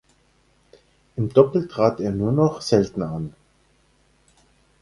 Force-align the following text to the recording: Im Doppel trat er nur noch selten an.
Im 1.15 1.31
Doppel 1.31 1.67
trat 1.67 1.99
er 1.99 2.09
nur 2.11 2.31
noch 2.31 2.61
selten 2.61 3.03
an. 3.03 3.35